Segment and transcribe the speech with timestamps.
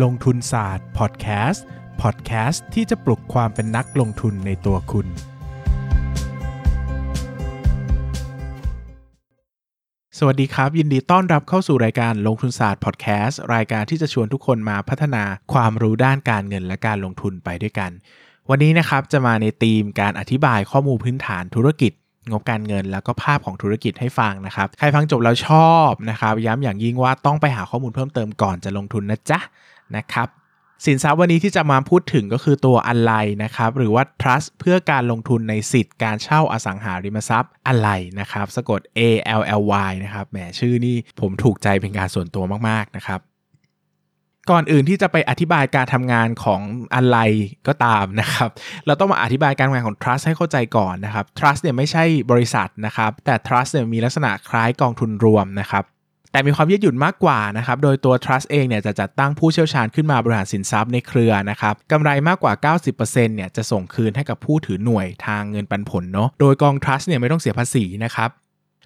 [0.00, 1.64] ลงทุนศาสตร์พอดแคสต์
[2.02, 5.06] พอดแคสต์ที่จะปลุกความเป็นนักลงทุนในตัวคุณ
[10.18, 15.22] สวัสดีครับ ยินดีต้อนรับเข้าสู่รายการลงทุนศาสตร์พอดแคสต์รายการที่จะชวนทุกคนมาพัฒนา
[15.52, 17.90] ความรู้ด้านการเงินและการลงทุนไปด้วยกัน
[18.50, 21.92] วันนี้นะครับจะมาในธีมการอธิบายข้อมูลพื้นฐานธุรกิจ
[22.30, 29.40] งบการเงินแล้วก็ภาพของธุรกิจให้ฟังนะครับ ใครฟังจบแล้วชอบนะครับ ย้ำอย่างยิ่งว่าต้องไปหาข้อมูลเพิ่มเติมก่อนจะลงทุนนะจ๊ะ
[29.96, 30.28] นะครับ
[30.86, 37.88] สินทรัพย์วันนี้ที่จะมาพูดถึงก็คือตัวอะไรนะครับ หรือว่า trust เพื่อการลงทุนในสิทธิ์การเช่าอสังหาริมทรัพย์อะไร
[38.20, 39.00] นะครับ สะกด A
[39.40, 43.20] L L Y นะครับแหมชื่อนี่ผมถูกใจเป็นการส่วนตัวมากๆนะครับ
[44.50, 46.60] ก่อนอื่นที่จะไปอธิบายการทำงานของ
[46.94, 47.18] อะไร
[47.68, 48.48] ก็ตามนะครับ
[48.86, 55.84] เราต้องมาอธิบายการทำงานของ trust ให้เข้าใจก่อนนะครับ trust เนี่ยไม่ใช่บริษัทนะครับ แต่ trust เนี่ยมีลักษณะคล้ายกองทุนรวมนะครับ
[56.32, 68.30] แต่มีความยืดหยุ่นมากกว่านะครับ โดยตัว trust เองเนี่ยจะจัดตั้งผู้เชี่ยวชาญขึ้นมาบริหารสินทรัพย์ในเครือนะครับกำไรมากกว่า 90%เนี่ยจะส่งคืนให้กับผู้ถือหน่วยทางเงินปันผลเนาะ โดยกอง trust เนี่ยไม่ต้องเสียภาษีนะครับ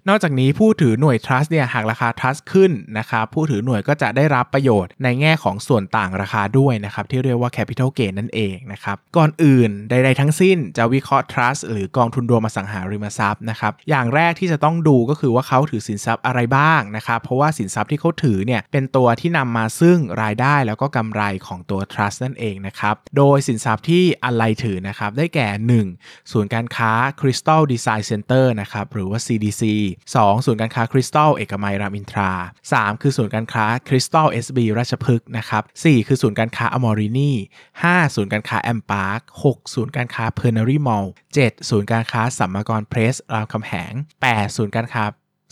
[0.08, 25.48] นอกจากนี้ผู้ถือหน่วย trust เนี่ยหากราคา trust ขึ้นนะครับผู้ถือหน่วยก็จะได้รับประโยชน์ในแง่ของส่วนต่างราคาด้วยนะครับที่เรียกว่า capital gain นั่นเองนะครับก่อนอื่นใดๆทั้งสิ้นจะวิเคราะห์ trust หรือกองทุนรวมอสังหาริมทรัพย์นะครับอย่างแรกที่จะต้องดูก็คือว่าเขาถือสินทรัพย์อะไรบ้างนะครับเพราะว่าสินทรัพย์ที่เขาถือเนี่ยเป็นตัวที่นำมาซึ่งรายได้แล้วก็กำไรของตัว trust นั่นเองนะครับโดยสินทรัพย์ที่อะไรถือนะครับได้แก่
[25.90, 26.32] 1.
[26.32, 29.62] ศูนย์การค้า Crystal Design Center นะครับหรือว่า CDC
[30.04, 30.46] 2.
[30.46, 32.32] ศูนย์การค้าคริสตัลเอกมัยรามอินทรา
[32.70, 33.02] 3.
[33.02, 36.06] คือศูนย์การค้าคริสตัล SB ราชพฤกษ์นะครับ 4.
[36.06, 37.32] คือศูนย์การค้าอมอรินี่
[37.72, 38.16] 5.
[38.16, 39.74] ศูนย์การค้าแอมพาร์ค 6.
[39.74, 41.70] ศูนย์การค้าเพลินนารี่มอลล์ 7.
[41.70, 43.92] ศูนย์การค้าสัมมากรเพลสรามคำแหง
[44.24, 44.56] 8.
[44.56, 45.04] ศูนย์การค้า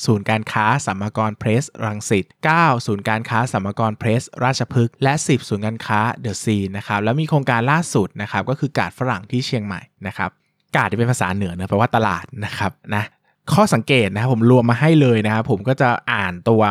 [0.05, 2.25] ศูนย์การค้าสัมมากรเพลสรังสิต
[2.56, 2.86] 9.
[2.86, 10.30] ศูนย์การค้าสัมมากรเพลสราชพฤกษ์และ 10 ศูนย์การค้าเดอะซีนะครับ แล้วมีโครงการล่าสุดนะครับก็คือกาดฝรั่งที่เชียงใหม่นะครับ
[10.77, 13.05] กาดที่เป็นภาษาเหนือเนะแปลว่าตลาดนะครับนะ
[13.52, 16.62] ข้อสังเกตนะครับผมรวมมาให้เลยนะครับผมก็จะอ่านตัว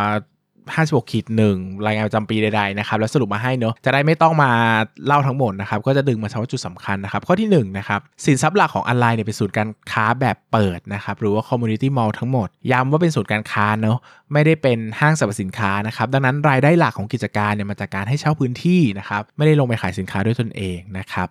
[0.51, 4.51] 56ขีดหนึ่งรายงานประจำปีใดๆนะครับแล้วสรุปมาให้เนอะจะได้ไม่ต้องมา
[5.05, 13.97] เล่าทั้งหมดนะครับก็จะดึงมาเฉพาะจุดสำคัญนะครับ ข้อที่1นนะครับสินทรัพย์หลักของออนไลน์เนี่ยเป็นศูนย์การค้าแบบเปิดนะครับหรือว่า community mall ทั้งหมด ย้ำว่าเป็นศูนย์การค้าเนอะ
[14.33, 21.27] ไม่ได้เป็นห้างสรรพสินค้านะครับดังนั้นรายได้หลักของกิจการเนี่ยมาจากการให้เช่าพื้นที่นะครับไม่ได้ลงไปขายสินค้าด้วยตนเองนะครับ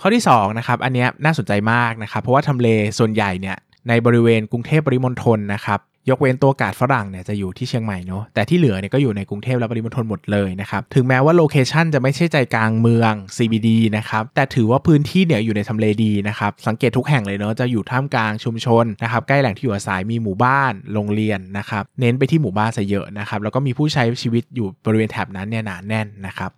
[0.00, 3.56] ข้อที่2นะครับอันนี้น่าสนใจมากนะครับเพราะว่าทำเลส่วนใหญ่เนี่ย
[3.88, 5.80] ในบริเวณกรุงเทพปริมณฑลนะครับ
[6.10, 26.50] ยกเว้นตัวกาดฝรั่งเนี่ยจะอยู่ที่เชียงใหม่เนาะแต่ที่เหลือเนี่ยก็อยู่ในกรุงเทพและปริมณฑลหมดเลยนะครับถึงแม้ว่าโลเคชันจะไม่ใช่ใจกลางเมือง CBD นะครับแต่ถือว่าพื้นที่เนี่ยอยู่ในทำเลดีนะครับสังเกตทุกแห่งเลยเนาะจะอยู่ท่ามกลางชุมชนนะครับใกล้แหล่งที่อยู่อาศัยมีหมู่บ้านโรงเรียนนะครับเน้นไปที่หมู่บ้านซะเยอะนะครับแล้วก็มีผู้ใช้ชีวิตอยู่บริเวณแถบนั้นเนี่ยหนาแน่นนะครับ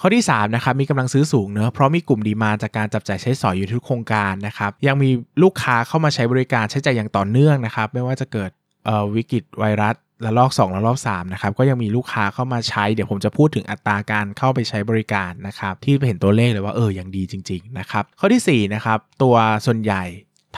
[0.00, 5.10] ข้อที่3นะครับมีกำลังซื้อสูงเนอะเพราะมีกลุ่มดีมาจากการจับจ่ายใช้สอยอยู่ทุกโครงการนะครับยังมี
[5.42, 8.50] ลูกค้าเข้ามาใช้บริการใช้จ่ายอย่างต่อเนื่องนะครับไม่ว่าจะเกิด
[9.16, 9.94] วิกฤตไวรัส
[10.24, 19.34] ระลอก2ระลอก3นะครับก็ยังมีลูกค้าเข้ามาใช้เดี๋ยวผมจะพูดถึงอัตราการเข้าไปใช้บริการนะครับที่เห็นตัวเลขเลยว่าเออยังดีจริง ๆ นะครับ ข้อที่4นะครับตัว
[19.66, 20.04] ส่วนใหญ่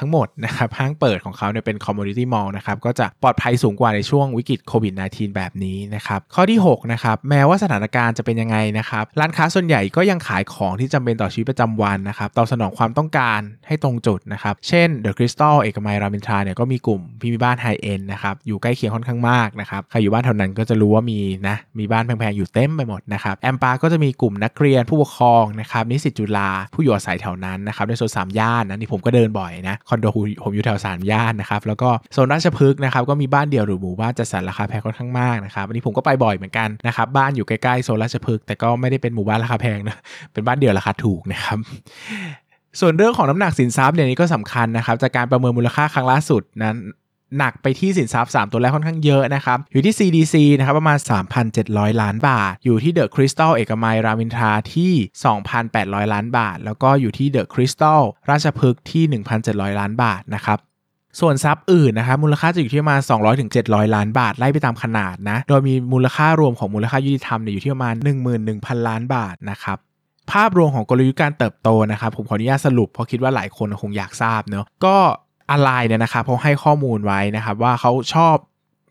[0.00, 30.06] ทั้งหมดนะครับห้างเปิดของเขาเนี่ยเป็น commodity mall นะครับก็จะปลอดภัยสูงกว่าในช่วงวิกฤตโควิด -19 แบบนี้นะครับข้อที่6นะครับแม้ว่าสถานการณ์จะเป็นยังไงนะครับร้านค้าส่วนใหญ่ก็ยังขายของที่จำเป็นต่อชีวิตประจำวันนะครับตอบสนองความต้องการให้ตรงจุดนะครับเช่น The Crystal เอกมัยรามอินทราเนี่ยก็มีกลุ่มพี่มีบ้านไฮเอ็นนะครับอยู่ใกล้เคียงค่อนข้างมากนะครับใครอยู่บ้านแถวนั้นก็จะรู้ว่ามีนะมีบ้านแพงๆอยู่เต็มไปหมดนะครับแอมปาก็จะมีกลุ่มนักเรียนผู้ปกครองนะครับนิสิตจุฬาผู้อยู่อาศัยแถวนั้นนะครับในโซนสามย่านนะนี่ผมก็เดินบ่อยนะคอนโด
[30.44, 39.96] ผมอยู่แถวสามย่านนะครับแล้วก็โซนราชพฤกษ์นะครับก็มีบ้านเดี่ยวหรือหมู่บ้านจัดสรรราคาแพงค่อนข้างมากนะครับอันนี้ผมก็ไปบ่อยเหมือนกันนะครับบ้านอยู่ใกล้ๆโซนราชพฤกษ์แต่ก็ไม่ได้เป็นหมู่บ้านราคาแพงนะ
[40.32, 41.58] เป็นบ้านเดี่ยวราคาถูกนะครับ
[42.80, 46.76] ส่วนเรื่องของน้ำหนักสินทรัพย์เนี่ยนี้ก็สำคัญนะครับจากการประเมินมูลค่าครั้งล่าสุดนั้น
[47.38, 50.98] หนักไปที่สินทรัพย์ 3 ตัวแรกค่อนข้างเยอะนะครับ อยู่ที่ CDC นะครับประมาณ
[51.50, 54.92] 3,700 ล้านบาท อยู่ที่เดอะคริสตัลเอกมัย รามินทราที่
[55.52, 60.58] 2,800 ล้านบาท แล้วก็อยู่ที่เดอะคริสตัลราชพฤกษ์ที่ 1,700 ล้านบาทนะครับ
[61.20, 67.94] ส่วนทรัพย์อื่นนะครับมูลค่าจะอยู่ที่ประมาณ 200ถึง700 ล้านบาท ไล่ไปตามขนาดนะ โดยมีมูลค่ารวมของมูลค่ายุติธรรมเนี่ยอยู่ที่ประมาณ
[68.40, 69.78] 11,000 ล้านบาทนะครับ
[70.32, 74.96] ภาพรวมของกลยุทธ์การเติบโตนะครับผมขออนุญาตสรุปเพราะคิดว่าหลายคนคงอยากทราบเนาะก็
[75.50, 78.36] อะไรเนี่ยนะครับเขาให้ข้อมูลไว้นะครับว่าเขาชอบ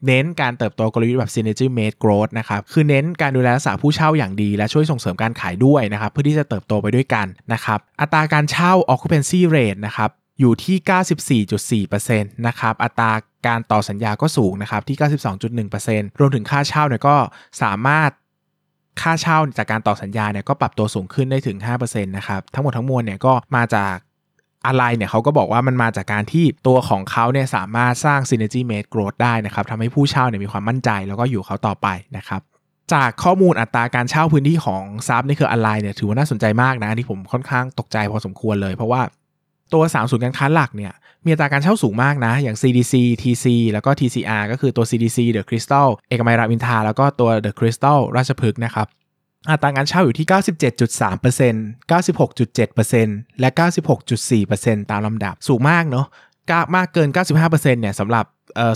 [0.07, 10.09] เน้นการเติบโตกลยุทธ์แบบ synergy made growth นะครับ คือเน้นการดูแลรักษาผู้เช่าอย่างดี และช่วยส่งเสริมการขายด้วยนะครับ เพื่อที่จะเติบโตไปด้วยกันนะครับ อัตราการเช่า occupancy rate นะครับ
[10.39, 11.43] อยู่ที่
[11.87, 13.11] 94.4%นะครับ อัตรา
[13.47, 14.97] การต่อสัญญาก็สูงนะครับที่
[15.57, 17.15] 92.1%รวมถึงค่าเช่าเนี่ยก็
[17.61, 18.11] สามารถ
[19.01, 23.95] ค่าเช่าจากการต่อสัญญาเนี่ยก็ปรับตัวสูงขึ้นได้ถึง 5%นะครับ ทั้งหมดทั้งมวลเนี่ยก็มาจาก
[24.67, 32.41] อะไรเนี่ยเขาก็บอกว่ามันมาจากการที่ตัวของเขาเนี่ยสามารถสร้าง synergy made growth ได้นะครับทำให้ผู้เช่าเนี่ยมีความมั่นใจแล้วก็อยู่เขาต่อไปนะครับ
[32.93, 39.01] จากข้อมูลอัตราการเช่าพื้นที่ของซับนี่คืออะไรเนี่ยถือว่าน่าสนใจมากนะที่ผมค่อนข้างตกใจพอสมควรเลย เพราะว่า
[39.73, 40.93] ตัวสามศูนย์การค้าหลักเนี่ย
[41.25, 48.87] มีอัตราการเช่าสูงมากนะ อย่าง CDC TC แล้วก็ TCR ก็คือตัว CDC The Crystal เอกมัยรามอินทาแล้วก็ตัว The Crystal ราชพฤกษ์นะครับ
[49.49, 53.49] อัตราการเช่าอยู่ที่ 97.3% 96.7%และ
[54.19, 56.07] 96.4%ตามลำดับสูงมากเนาะ
[56.75, 57.09] มากเกิน
[57.39, 58.25] 95%เนี่ยสำหรับ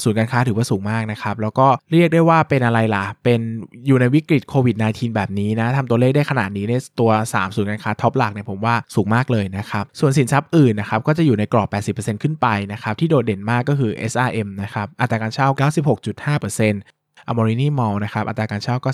[0.03, 3.39] ศูนย์การค้าถือว่าสูงมากนะครับ แล้วก็เรียกได้ว่าเป็นอะไรล่ะ เป็น
[3.87, 15.47] อยู่ในวิกฤตโควิด -19 แบบนี้นะทำตัวเลขได้ขนาดนี้ในตัว 3 ศูนย์การค้าท็อปหลักเนี่ยผมว่าสูงมากเลยนะครับ ส่วนสินทรัพย์อื่นนะครับ ก็จะอยู่ในกรอบ 80%ขึ้นไปนะครับ ที่โดดเด่นมากก็คือ SRM นะครับ อัตราการเช่า
[15.91, 18.89] 96.5% อมอรินีมอลนะครับอัตราการเช่าก็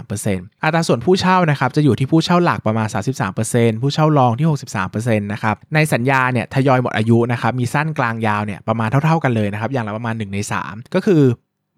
[0.00, 2.88] 18.3%อัตราส่วนผู้เช่านะครับจะอยู่ที่ผู้เช่าหลักประมาณ
[3.34, 4.48] 33%ผู้เช่ารองที่
[4.88, 11.22] 63%นะครับในสัญญาเนี่ยทยอยหมดอายุนะครับมีสั้นกลางยาวเนี่ยประมาณเท่า ๆกันเลยนะครับอย่างละประมาณ 1 ใน 3 ก็คือ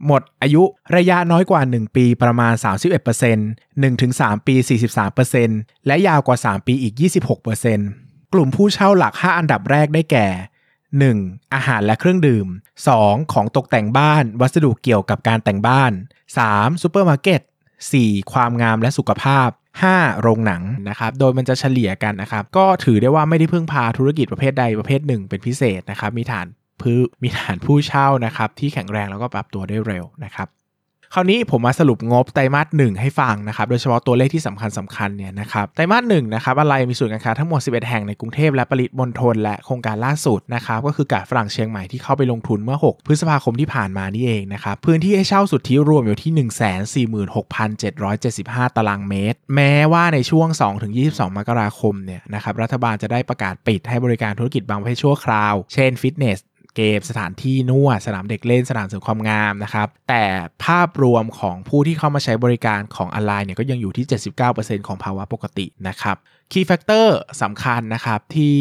[0.07, 0.63] หมดอายุ
[0.97, 2.53] ระยะน้อยกว่า 1 ปีประมาณ
[3.35, 4.55] 31% 1-3 ปี
[5.21, 6.95] 43%และยาวกว่า 3 ปีอีก
[7.79, 10.29] 26%กลุ่มผู้เช่าหลัก 5 อันดับแรกได้แก่
[11.01, 11.55] 1.
[11.55, 12.47] อาหารและเครื่องดื่ม
[12.91, 13.33] 2.
[13.33, 15.93] ของตกแต่งบ้าน วัสดุเกี่ยวกับการแต่งบ้าน
[16.37, 16.83] 3.
[16.83, 17.41] ซูเปอร์มาร์เก็ต
[17.87, 18.33] 4.
[18.33, 19.49] ความงามและสุขภาพ
[19.87, 20.21] 5.
[20.21, 26.47] โรงหนังนะครับ โดยมันจะเฉลี่ยกันนะครับ ก็ถือได้ว่าไม่ได้พึ่งพาธุรกิจประเภทใดประเภทหนึ่งเป็นพิเศษนะครับ มีฐาน
[26.81, 30.49] พื้มีฐานผู้เช่านะครับที่แข็งแรงแล้วก็ปรับตัวได้เร็วนะครับ
[31.15, 46.33] คราวนี้ผมมาสรุปงบไตรมาสหนึ่งให้ฟังนะครับ โดยเฉพาะตัวเลขที่สำคัญสำคัญเนี่ยนะครับ ไตรมาสหนึ่งนะครับ ALLY มีศูนย์การค้าทั้งหมด 11 แห่งในกรุงเทพและปริมณฑลและโครงการล่าสุดนะครับ ก็คือกาดฝรั่งเชียงใหม่ที่เข้าไปลงทุนเมื่อ 6 พฤษภาคมที่ผ่านมานี่เองนะครับ พื้นที่ให้เช่าสุทธิรวมอยู่ที่
[47.47, 50.49] 146,775 ตารางเมตร แม้ว่าในช่วง
[50.93, 56.41] 2-22 มกราคมเนี่ยนะครับรัฐบาลจะได้ประกาศปิดให้บริการธุรกิจบางประเภทชั่วคราว เช่นฟิตเนส
[56.77, 60.25] เกม สถานที่นวดสนามเด็กเล่นสนามเสริมความงามนะครับ แต่
[60.65, 64.07] ภาพรวมของผู้ที่เข้ามาใช้บริการของออนไลน์เนี่ยก็ยังอยู่ที่
[64.47, 66.17] 79%ของภาวะปกตินะครับ
[66.53, 67.07] Key Factor
[67.43, 68.57] สำคัญนะครับที่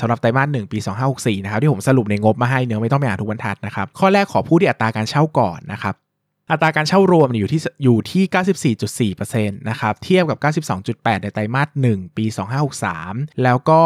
[0.00, 0.78] สำหรับไตรมาสหนึ่งปี
[1.12, 5.94] 2564 นะครับที่ผมสรุปในงบมาให้เนื้อไม่ต้องไปอ่านทุกบรรทัดนะครับ ข้อแรกขอพูดที่อัตราการเช่าก่อนนะครับ
[6.50, 8.74] อัตราการเช่ารวมอยู่ที่อยู่ที่
[9.14, 10.38] 94.4%นะครับเทียบกับ
[10.76, 12.24] 92.8 ในไตรมาส1ปี
[12.84, 13.82] 2563 แล้วก็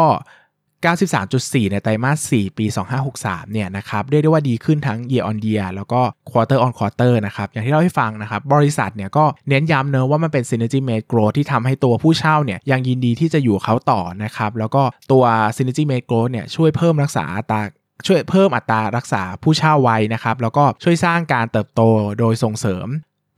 [0.83, 2.65] 93.4 ในไตรมาส 4 ปี
[3.09, 15.23] 2563 เนี่ยนะครับเรียกได้ว่าดีขึ้นทั้ง year on year แล้วก็ quarter on quarter นะครับอย่างที่เราให้ฟังนะครับบริษัทเนี่ยก็เน้นย้ำเนอะว่ามันเป็น synergy made growth ที่ทำให้ตัวผู้เช่าเนี่ยยังยินดีที่จะอยู่เขาต่อนะครับแล้วก็ตัว
[15.57, 17.61] synergy made growth เนี่ยช่วยเพิ่มรักษาอัตรา
[18.07, 21.81] ช่วยเพิ่มอัตรารักษาผู้เช่าไว้นะครับแล้วก็ช่วยสร้างการเติบโต
[22.19, 22.87] โดยส่งเสริม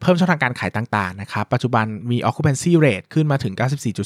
[0.02, 3.54] เพิ่มช่องทางการขายต่างๆนะครับ ปัจจุบันมี occupancy rate ขึ้นมาถึง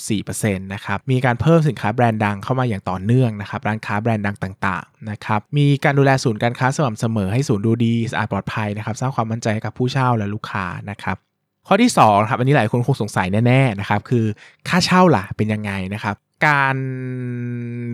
[0.05, 11.17] 94.4%นะครับ มีการเพิ่มสินค้าแบรนด์ดังเข้ามาอย่างต่อเนื่องนะครับ ร้านค้าแบรนด์ดังต่างๆนะครับ มีการดูแลศูนย์การค้าสม่ำเสมอให้ศูนย์ดูดีสะอาดปลอดภัยนะครับ สร้างความมั่นใจให้กับผู้เช่าและลูกค้านะครับ
[11.67, 14.25] ข้อที่2ครับอันนี้หลายคนคงสงสัยแน่ๆนะครับคือ
[14.67, 16.75] ค่าเช่าล่ะเป็นยังไงนะครับ การ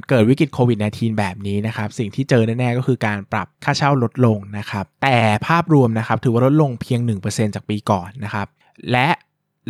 [0.10, 5.18] เกิดวิกฤตโควิด -19 แบบนี้นะครับ สิ่งที่เจอแน่ๆก็คือการปรับค่าเช่าลดลงนะครับ แต่
[5.48, 8.48] ภาพรวมนะครับถือว่าลดลงเพียง 1%จากปีก่อนนะครับ
[8.92, 9.10] และ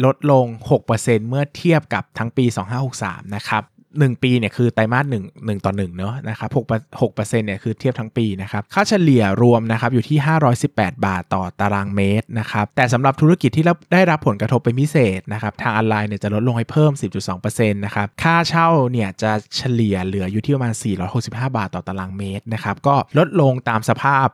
[0.06, 0.46] ลดลง
[0.88, 2.46] 6%เมื่อเทียบกับทั้งปี
[2.90, 3.64] 2563 นะครับ
[3.98, 6.66] 1ปีเนี่ยคือไตรมาส1 1ต่อ1เนาะนะครับ6
[7.02, 7.12] 6
[7.46, 10.18] เนี่ยคือเทียบทั้งปีนะครับค่าเฉลี่ยรวมนะครับอยู่ที่
[10.62, 16.92] 518 บาทต่อตารางเมตรนะครับแต่สำหรับธุรกิจที่ได้รับผลกระทบเป็นพิเศษนะครับทางออนไลน์เนี่ยจะลดลงให้เพิ่ม
[17.32, 20.74] 10.2%นะครับค่าเช่าเนี่ยจะเฉลี่ยเหลืออยู่ที่ประมาณ
[21.16, 24.28] 465 บาทต่อตารางเมตรนะครับก็ลดลงตามสภาพ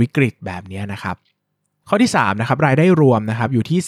[0.00, 1.16] วิกฤตแบบนี้นะครับ
[1.92, 3.80] ข้อที่3นะครับรายได้รวมนะครับอยู่ที่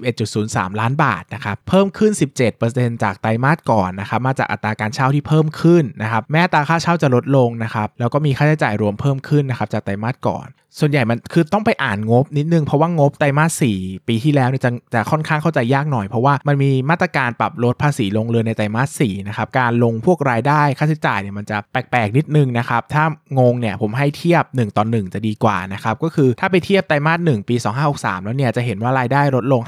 [0.00, 2.12] 331.03 ล้านบาทนะครับเพิ่มขึ้น
[2.56, 13.78] 17%จากไตรมาสก่อนนะครับมาจากอัตราการเช่าที่เพิ่มขึ้นนะครับแม้ตราค่าเช่าจะลดลงนะครับแล้วก็มีค่าใช้จ่ายรวมเพิ่มขึ้นนะครับจากไตรมาสก่อน ส่วนใหญ่มันคือต้องไปอ่านงบนิดนึง เพราะว่างบไตรมาสสี่
[14.08, 23.04] ปีที่แล้วเนี่ยจะจะค่อนข้างเข้าใจยากหน่อย เพราะว่ามันมีมาตรการปรับลดภาษีลงเรือนในไตรมาสสี่นะครับการลงพวกรายได้ค่าใช้จ่ายเนี่ยมันจะแปลกๆนิดนึงนะครับถ้า
[23.38, 27.56] งงเนี่ยผมให้เทียบ 1ต่อ1จะดีกว่านะครับก็คือถ้าไปเทียบไตรมาส1ปี
[27.90, 29.62] 2563 แล้วเนี่ยจะเห็นว่ารายได้ลดลง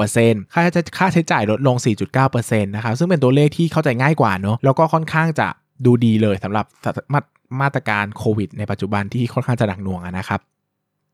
[0.00, 1.76] 5.6%ค่าใช้ค่าใช้จ่ายลดลง
[2.20, 5.48] 4.9%นะครับซึ่งเป็นตัวเลขที่เข้าใจง่ายกว่าเนอะแล้วก็ค่อนข้างจะ
[5.84, 6.66] ดูดีเลยสำหรับ
[7.60, 10.40] มาตรการโควิดในปัจจุบันที่ค่อนข้างจะหนักหน่วงนะครับ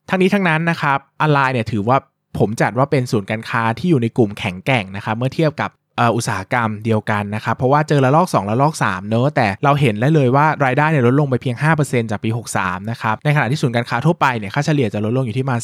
[0.09, 1.97] ทั้งนี้ทั้งนั้นนะครับออนไลน์เนี่ยถือว่า
[2.39, 5.71] ผมจัดว่าเป็นศูนย์การค้าที่อยู่ในกลุ่มแข็งแกร่งนะครับเมื่อเทียบกับ
[6.17, 15.61] อุตสาหกรรมเดียวกันนะครับ เพราะว่าเจอระลอก 2 ระลอก 3 เนอะแต่เราเห็นได้เลยว่ารายได้เนี่ยลดลงไปเพียง 5%จากปี 63 นะครับ ในขณะที่ศูนย์การค้าทั่วไปเนี่ยค่าเฉลี่ยจะลดลงอยู่ที่ประมาณ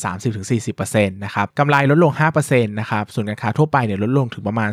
[0.57, 4.71] 30-40%นะครับกำไรลดลง 5%นะครับศูนย์การค้าทั่วไปเนี่ยลดลงถึงประมาณ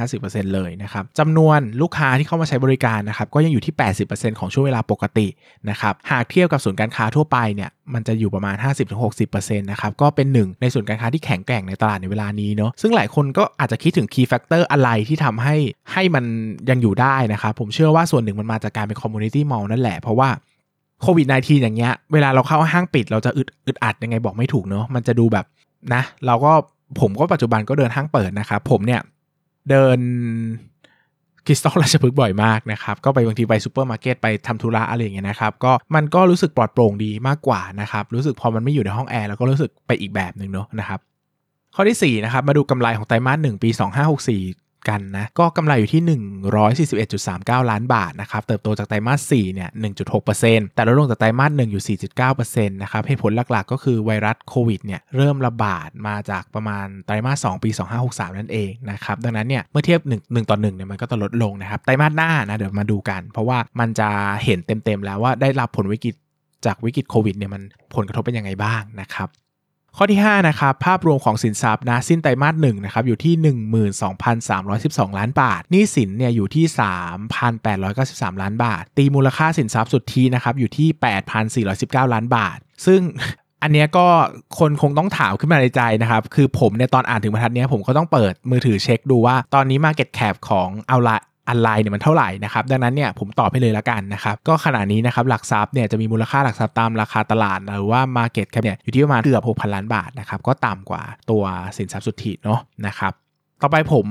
[0.00, 3.74] 40-50%เลยนะครับจำนวนลูกค้าที่เข้ามาใช้บริการนะครับก็ยังอยู่ที่
[4.06, 5.26] 80%ของช่วงเวลาปกติ
[5.70, 8.56] นะครับหากเทียบกับศูนย์การค้าทั่วไปเนี่ยมันจะอยู่ประมาณ
[9.06, 15.56] 50-60%นะครับก็เป็นหนึ่งในศูนย์การค้าที่แข็งแกร่งในตลาดในเวลานี้เนาะซึ่งหลายคนก็อาจจะคิดถึง key factor อะไรที่ทำให้
[15.92, 16.24] ให้มัน
[16.70, 20.28] ยังอยู่ได้นะครับผมเชื่อว่าส่วนหนึ่งมันมาจากการเป็น community mall นั่นแหละ เพราะว่า
[21.02, 25.46] โควิด -19 อย่างเงี้ย เวลาเราเข้าห้างปิดเราจะอึดอึดอัดยังไงบอกไม่ถูกเนาะมันจะดูแบบ
[25.94, 26.52] นะ เราก็
[27.00, 29.00] ผมก็ปัจจุบันก็เดินห้างเปิดนะครับผมเนี่ย
[29.70, 29.98] เดิน
[31.46, 41.00] คริสตัลราชพฤกษ์บ่อยมากนะครับ ก็ไปบางทีไปซูเปอร์มาร์เก็ตไปทำธุระอะไรอย่างเงี้ยนะครับ ก็มันก็รู้สึกปลอดโปร่งดีมากกว่านะครับ รู้สึกพอมันไม่อยู่ในห้องแอร์แล้วก็รู้สึกไปอีกแบบหนึ่งเนาะนะครับ
[41.74, 43.70] ข้อที่4นะครับ มาดูกำไรของไตรมาส1ปี
[44.24, 46.02] 2564 กันนะก็กำไรอยู่ที่
[47.06, 49.70] 141.39 ล้านบาทนะครับเติบโตจากไตรมาส4เนี่ย
[50.22, 51.98] 1.6%แต่ลดลงจากไตรมาส1อยู่
[52.36, 57.70] 4.9%นะครับเหตุผลหลักๆ ก็คือไวรัสโควิดเนี่ยเริ่มระบาดมาจากประมาณไตรมาส2ปี
[58.04, 64.08] 2563 นั่นเองนะครับดังนั้นเนี่ยเมื่อเทียบ 1 1ต่อ1เนี่ยมันก็จะลดลงนะครับไตรมาสหน้านะเดี๋ยวมาดูกัน เพราะว่ามันจะ
[64.44, 66.14] เห็นเต็มๆแล้วว่าได้รับผลวิกฤต
[66.66, 67.62] จากวิกฤตโควิดเนี่ยมัน
[67.94, 69.28] ผลกระทบเป็นยังไงบ้างนะครับ
[69.96, 73.34] ข้อที่ 5 นะครับ ภาพรวมของสินทรัพย์นะสิ้นไตรมาสหนึ่งนะครับอยู่ที่
[74.20, 76.64] 12,312 ล้านบาทนี่สินเนี่ยอยู่ที่
[77.54, 80.88] 3,893 ล้านบาท ตีมูลค่าสินทรัพย์สุทธินะครับอยู่ที่
[82.06, 83.00] 8,419 ล้านบาท ซึ่ง
[83.62, 84.06] อันนี้ก็
[84.58, 91.18] คนคงต้องถามขึ้นมาในใจนะครับ คือผมในตอนอ่านถึงบรรทัดนี้ผมก็ต้องเปิดมือถือเช็คดูว่าตอนนี้ Market Cap ของเอาละ
[91.50, 101.42] อันไลน์เนี่ยมันเท่าไหร่นะครับดังนั้นเนี่ยผมตอบให้เลยละกันนะครับก็ขณะนี้นะครับหลักทรัพย์เนี่ยจะมีมูลค่าหลักทรัพย์ตามราคาตลาดหรือว่า Market Cap เนี่ยอยู่ที่ประมาณเกือบ6,000 ล้านบาทนะครับก็ต่ำกว่าตัว
[101.76, 103.12] สินทรัพย์สุทธิเนาะนะครับ
[103.62, 104.06] ต่อไปผม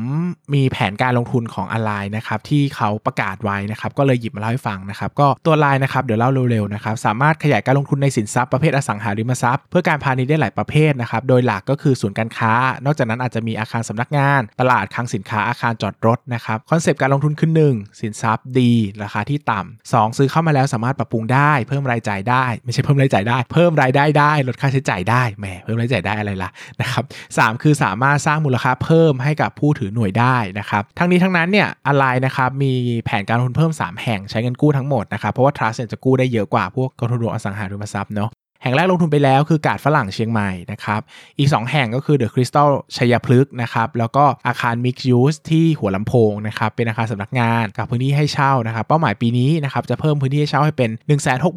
[0.53, 12.53] มีแผนการลงทุนของออนไลน์นะครับที่เขาประกาศไว้นะครับก็เลยหยิบมาเล่าให้ฟังนะครับก็ตัวไลน์นะครับเดี๋ยวเล่าเร็วๆนะครับสามารถขยายการลงทุนในสินทรัพย์ประเภทอสังหาริมทรัพย์เพื่อการพาณิชย์ได้หลายประเภทนะครับโดยหลักก็คือศูนย์การค้า
[12.85, 26.49] นอกจากนั้นอาจจะมีอาคารสำนักงาน ตลาดคลังสินค้าอาคารจอดรถนะครับคอนเซปต์การลงทุนคือหนึ่งสินทรัพย์ดีราคาที่ต่ำ2ซื้อเข้ามาแล้วสามารถปรับปรุงได้ เพิ่มรายจ่ายได้ ไม่ใช่เพิ่มรายจ่ายได้ เพิ่มรายได้ได้ลดค่าใช้จ่ายได้แหมเพิ่มรายจ่ายได้อะไรล่ะ
[26.81, 27.03] นะครับ
[27.37, 32.73] 2 คือสามารถสร้างมูลค่าเพิ่มให้กับผู้ถือหน่วยได้นะครับ ทั้งนี้ทั้งนั้นเนี่ย ALLY นะครับมี
[33.05, 38.29] แผนการลงทุนเพิ่ม 3 แห่งใช้เงินกู้ทั้งหมดนะครับ เพราะว่า trust จะกู้ได้เยอะกว่าพวกกองทุนรวมอสังหาริมทรัพย์เนาะ
[38.63, 41.01] แห่งแรกลงทุนไปแล้วคือกาดฝรั่งเชียงใหม่นะครับ
[41.39, 50.91] อีก 2 แห่งก็คือเดอะคริสตัลชัยพฤกษ์นะครับแล้วก็อาคาร mixed-use ที่หัวลำโพงนะครับเป็นอาคารสำนักงานกับพื้นที่ให้เช่านะครับเป้าหมายปีนี้นะครับจะเพิ่มพื้นที่ให้เช่าให้เป็น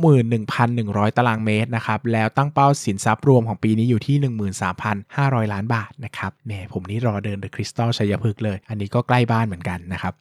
[0.04, 4.16] 161,100ตารางเมตรนะครับแล้วตั้งเป้าสินทรัพย์รวมของปีนี้อยู่ที่
[4.84, 10.14] 13,500 ล้านบาทนะครับแหมผมนี่รอเดินเดอะคริสตัลชัยพฤกษ์เลย อันนี้ก็ใกล้บ้านเหมือนกันนะครับ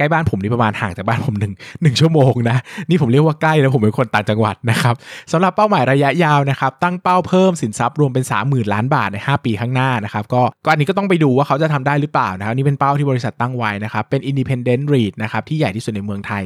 [0.00, 1.52] ใกล้บ้านผมนี่ประมาณห่างจากบ้านผมหนึ่ง
[1.82, 4.94] หนึ่งชั่วโมงนะนี่ผมเรียกว่าใกล้แล้วผมเป็นคนต่างจังหวัดนะครับ
[5.32, 16.44] สำหรับเป้าหมายระยะยาวนะครับตั้งเป้าเพิ่มสินทรัพย์รวมเป็น 30,000 ล้านบาทใน 5 ปีข้างหน้านะครับก็ก็อันนี้ก็ต้องไปดูว่าเขาจะทำได้หรือเปล่านะครับนี่เป็นเป้าที่บริษัทตั้งไว้นะครับเป็น independent REIT นะครับที่ใหญ่ที่สุดในเมืองไทย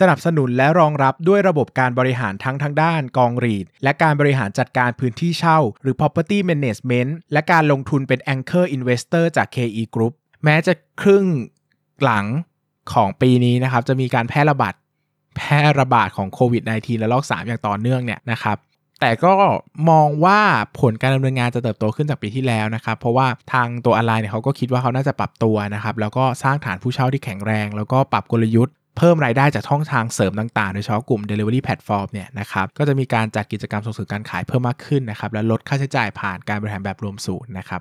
[0.00, 10.12] สนับสนุนและรองรับด้วยระบบการบริหารทั้งทางด้านกองรีด และการบริหารจัดการพื้นที่เช่า หรือ property management และการลงทุนเป็น anchor investor จาก KE Group
[10.44, 11.24] แม้จะครึ่ง
[12.02, 12.26] หลัง
[12.94, 14.74] ของปีนี้นะครับจะมีการแพร่ระบาด
[15.36, 18.56] แพร่ระบาดของโควิด -19 และลอก 3 อย่างต่อเนื่องเนี่ยนะครับ
[19.00, 19.32] แต่ก็
[19.90, 20.40] มองว่า
[20.80, 37.80] ผลการดำเนินงานจะเติบโตขึ้นจากปีที่แล้วนะครับ เพราะว่าทางตัวออนไลน์เนี่ยเขาก็คิดว่าเขาน่าจะปรับตัวนะครับ แล้วก็สร้างฐานผู้เช่าที่แข็งแรง แล้วก็ปรับกลยุทธ์เพิ่มรายได้จากช่องทางเสริมต่างๆ โดยเฉพาะกลุ่ม Delivery Platform เนี่ยนะครับ ก็จะมีการจัดกิจกรรมส่งเสริมการขายเพิ่มมากขึ้นนะครับ และลดค่าใช้จ่ายผ่านการบริหารแบบรวมศูนย์นะครับ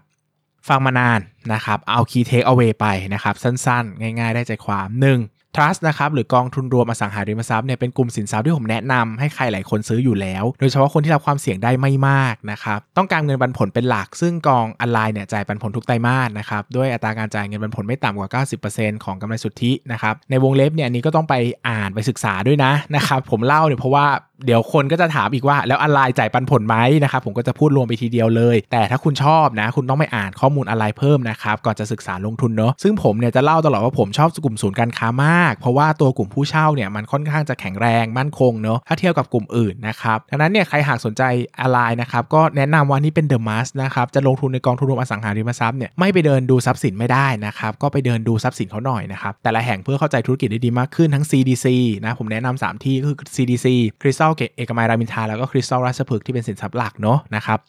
[0.67, 1.19] ฟังมานาน
[1.53, 4.87] นะครับเอาคีย์เทคเอาไว้ไปนะครับ สั้นๆ ง่ายๆ ได้ใจความ
[5.19, 21.35] 1 Trust นะครับหรือกองทุนรวมอสังหาริมทรัพย์เนี่ยเป็นกลุ่มสินทรัพย์ที่ผมแนะนำให้ใครหลายคนซื้ออยู่แล้ว โดยเฉพาะคนที่รับความเสี่ยงได้ไม่มากนะครับต้องการเงินปันผลเป็นหลัก ซึ่งกองออนไลน์เนี่ยจ่ายปันผลทุกไตรมาสนะครับด้วยอัตราการจ่ายเงินปันผลไม่ต่ำกว่า 90%ของกำไรสุทธินะครับในวงเล็บเนี่ยอันนี้ก็ต้องไป
[21.69, 24.07] อ่านไปศึกษาด้วยนะนะครับผมเล่าเนี่ยเพราะว่า
[24.45, 41.23] เดี๋ยวคนก็จะถามอีกว่าแล้วอะไรจ่ายปันผลไหมนะครับผมก็จะพูดรวมไปทีเดียวเลย แต่ถ้าคุณชอบนะ คุณต้องไปอ่านข้อมูลอะไรเพิ่มนะครับก่อนจะศึกษาลงทุนเนาะซึ่งผมเนี่ยจะเล่าตลอดว่าผมชอบกลุ่มศูนย์การค้ามากเพราะว่าตัวกลุ่มผู้เช่าเนี่ยมันค่อนข้างจะแข็งแรงมั่นคงเนาะถ้าเทียบกับกลุ่มอื่นนะครับดังนั้นเนี่ยใครหากสนใจ
[41.61, 51.67] อะไรนะครับก็แนะนำว่านี่เป็นเดอะมัสนะครับจะลงทุนในกองทุนรวมอสังหาริมทรัพย์เนี่ยไม่ไปเดินดูทรัพย์สินไม่ได้นะครับก็ไปเดินดูทรัพย์สินเขาหน่อยนะครับแต่ละแห่งเพื่อเข้าใจธุรกิจได้ดีมากขึ้นทั้ง CDC
[52.05, 53.67] นะผมแนะนำ3ที่ก็คือ CDC
[54.01, 57.59] คริสตัลเอกมัยรามินทาแล้วก็คริสตัลราชพฤกษ์ที่เป็นสินทรัพย์หลักเนาะนะครับ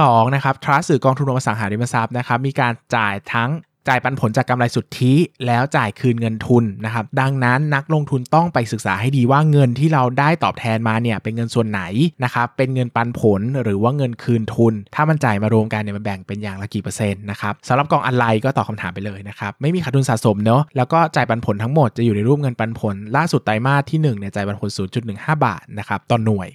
[0.00, 3.50] สองนะครับทรัสสื่อกองทุนรวมอสังหาริมทรัพย์นะครับมีการจ่ายทั้ง
[3.88, 5.14] จ่ายปันผลจากกำไรสุทธิ
[5.46, 11.82] แล้วจ่ายคืนเงินทุนนะครับดังนั้นนักลงทุนต้องไปศึกษาให้ดีว่าเงินที่เราได้ตอบแทนมาเนี่ยเป็นเงินส่วนไหน
[12.24, 24.70] นะครับเป็นเงินปันผลหรือว่าเงินคืนทุน ถ้ามันจ่ายมารวมกันเนี่ยมันแบ่งเป็นอย่างละกี่เปอร์เซ็นต์นะครับสำหรับกองอะไรก็ตอบคาถามไปเลยนะครับไม่มีขาดทุนสะสมเนาะแล้วก็จ่ายปันผลทั้งหมดจะอยู่ในรูปเงินปันผล ล่าสุดไตรมาสที่1เนี่ยจ่ายปันผล
[25.08, 26.48] 0.15 บาทนะครับต่อหน่วย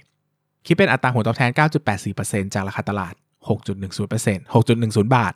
[0.66, 1.50] คิดเป็นอัตราผลตอบแทน
[2.02, 3.14] 9.84%จากราคาตลาด
[3.48, 5.34] 6.10% 6.10 บาท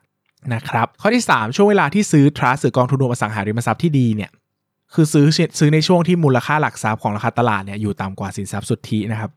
[0.55, 4.31] นะครับข้อที่ 3 ช่วงเวลาที่ซื้อทรัสหรือกองทุนรวมอสังหาริมทรัพย์ที่ดีเนี่ย
[4.95, 5.27] คือซื้อ
[5.59, 9.31] ซื้อในช่วงที่มูลค่าหลักทรัพย์ของราคาตลาดเนี่ยอยู่ต่ำกว่าสินทรัพย์สุทธินะครับ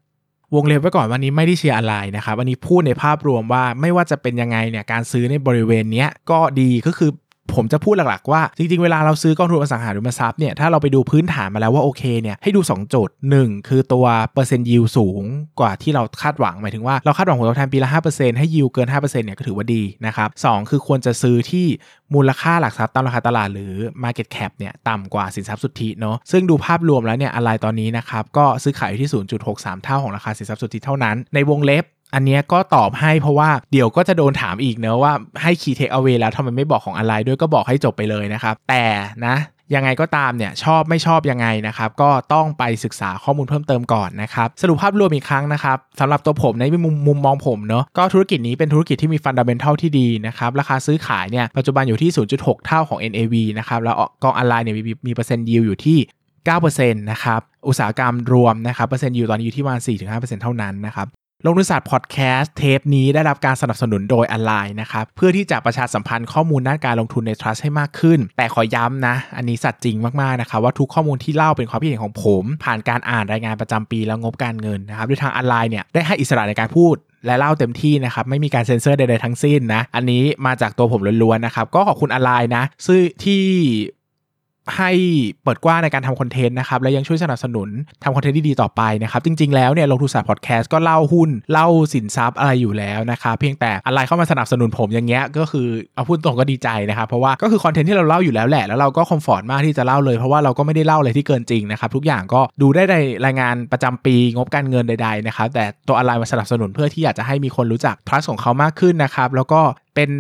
[0.56, 7.12] วงเล็บไว้ก่อนวันนี้ไม่ได้เชียร์อะไรนะครับวันนี้พูดในภาพรวมว่าไม่ว่าจะเป็นยังไงเนี่ยการซื้อในบริเวณนี้ก็ดีก็คือ
[7.56, 15.24] ผมจะพูดหลักๆว่า จริงๆ เวลาเราซื้อกองทุนอสังหาริมทรัพย์เนี่ยถ้าเราไปดูพื้นฐานมาแล้วว่าโอเคเนี่ยให้ดู2จุด1คือตัวเปอร์เซ็นต์ยิวสูง
[15.60, 21.66] กว่าที่เราคาดหวังหมายถึงว่าเราคาดหวังผลตอบแทนปีละ 5%ให้ยิวเกิน 5%เนี่ยก็ถือว่าดีนะครับ2 คือควรจะซื้อที่
[22.14, 29.12] มูลค่าหลักทรัพย์ตามราคาตลาดหรือ Market Cap เนี่ยต่ำกว่าสินทรัพย์สุทธิเนาะซึ่งดูภาพรวมแล้วเนี่ย ALLY ตอนนี้นะครับก็ซื้อขายอยู่ที่
[29.48, 38.84] 0.63 เท่าของราคาสินทรัพย์สุทธิเท่านั้นในวงเล็บ อันนี้ก็ตอบให้เพราะว่าเดี๋ยวก็จะโดนถามอีกเนอะว่าให้ key take เอาไว้แล้วทำไมไม่บอกของ ALLY ด้วยก็บอกให้จบไปเลยนะครับ แต่
[39.28, 39.36] นะ
[39.76, 55.98] ยังไงก็ตามเนี่ยชอบไม่ชอบยังไงนะครับ ก็ต้องไปศึกษาข้อมูลเพิ่มเติมก่อนนะครับ สรุปภาพรวมอีกครั้งนะครับสำหรับตัวผมในมุมมุมมองผมเนาะก็ธุรกิจนี้เป็นธุรกิจที่มี fundamental ที่ดีนะครับ ราคาซื้อขายเนี่ยปัจจุบันอยู่ที่ 0.6 เท่าของ NAV นะครับ แล้วกอง ALLY เนี่ยมีมีเปอร์เซ็นต์ยิวอยู่ที่
[56.50, 61.08] 9%นะครับ อุตสาหกรรมรวมนะครับ เปอร์เซ็นต์ยิวตอนนี้อยู่ที่ประมาณ4-5%เท่านั้นนะครับ
[61.46, 76.96] ลงทุนศาสตร์พอดแคสต์เทปนี้ได้รับการสนับสนุนโดย ALLY นะครับ เพื่อที่จะประชาสัมพันธ์ข้อมูลด้านการลงทุนใน trust ให้มากขึ้น แต่ขอย้ำนะ อันนี้สัตว์จริงมากๆนะครับว่าทุกข้อมูลที่เล่าเป็นความคิดเห็นของผม ผ่านการอ่านรายงานประจำปีแล้วงบการเงินนะครับด้วยทางออนไลน์เนี่ยได้ให้อิสระในการพูด
[77.26, 83.44] และเล่าเต็มที่นะครับ ไม่มีการเซ็นเซอร์ใดๆทั้งสิ้นนะ อันนี้มาจากตัวผมล้วนๆนะครับ ก็ขอบคุณออนไลน์นะซึ่งที่
[84.78, 84.92] ให้
[85.44, 87.70] เปิดกว้างในการทำคอนเทนต์นะครับ และยังช่วยสนับสนุน
[88.04, 102.96] ทำคอนเทนต์ที่ดีต่อไปนะครับ จริง ๆ แล้วเนี่ยลงทุนศาสตร์พอดแคสต์ก็เล่าหุ้น เล่าสินทรัพย์อะไรอยู่แล้วนะครับ เพียงแต่อะไรเข้ามาสนับสนุนผมอย่างเงี้ยก็คือเอาพูดตรงก็ดีใจนะครับ เพราะว่าก็คือ content ที่เราเล่าอยู่แล้วแหละ แล้วเราก็ comfort มากที่จะเล่าเลย เพราะว่าเราก็ไม่ได้เล่าอะไรที่เกินจริงนะครับทุกอย่างก็ดูได้ใน
[103.26, 109.62] รายงานประจำปีงบการเงินใดๆนะครับแต่ตัว ALLY มาสนับสนุนเพื่อที่อยากจะให้มีคนรู้จัก trust ของเขามากขึ้นนะครับแล้วก็
[109.96, 110.12] เป็น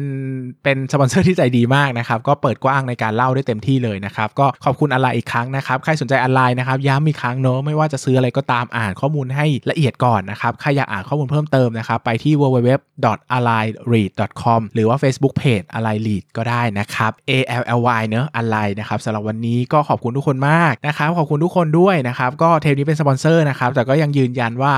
[0.63, 15.65] เป็นสปอนเซอร์ที่ใจดีมากนะครับ ก็เปิดกว้างในการเล่าได้เต็มที่เลยนะครับ ก็ขอบคุณ ALLY อีกครั้งนะครับ ใครสนใจ ALLY นะครับ ย้ำอีกครั้งเนอะไม่ว่าจะซื้ออะไรก็ตามอ่านข้อมูลให้ละเอียดก่อนนะครับ ใครอยากอ่านข้อมูลเพิ่มเติมนะครับ ไปที่ www.allyreit.com หรือว่า Facebook Page
[15.77, 17.31] A L L Y REIT ก็ได้นะครับ A
[17.61, 24.73] A L L Y เนอะ a l l y นะครับสำหรับวันนี้ก็ขอบคุณทุกคนมากนะครับขอบคุณทุกคนด้วยนะครับก็เทปนี้เป็นสปอนเซอร์นะครับแต่ก็ยังยืนยันว่า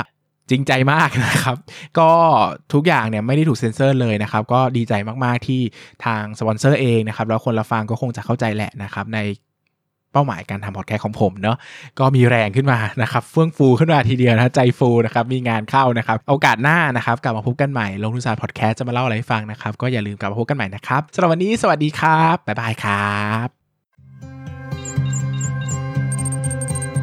[0.49, 1.57] จริงใจมากนะครับ
[1.99, 2.09] ก็
[2.73, 5.61] ทุกอย่างเนี่ยไม่ได้ถูกเซ็นเซอร์เลยนะครับ ก็ดีใจมากๆที่
[6.05, 9.19] ทางสปอนเซอร์เองนะครับ แล้วคนรับฟังก็คงจะเข้าใจแหละนะครับใน
[10.13, 11.57] เป้าหมายการทำพอดแคสต์ของผมเนาะ
[11.99, 23.62] ก็มีแรงขึ้นมานะครับเฟื่องฟูขึ้นมาทีเดียวนะใจฟูนะครับมีงานเข้านะครับโอกาสหน้านะครับกลับมาพบกันใหม่ลงทุนศาสตร์พอดแคสต์จะมาเล่าอะไรให้ฟังนะครับก็อย่าลืมกลับมาพบกันใหม่นะครับสำหรับวันนี้สวัสดีครับ bye bye ครับ